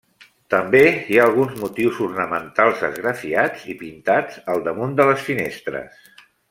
[0.53, 0.79] També
[1.15, 6.07] hi ha alguns motius ornamentals esgrafiats i pintats al damunt de les finestres.